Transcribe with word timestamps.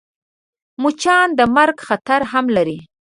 مچان 0.81 1.27
د 1.39 1.41
مرګ 1.55 1.77
خطر 1.87 2.21
هم 2.31 2.45
لري 2.57 2.79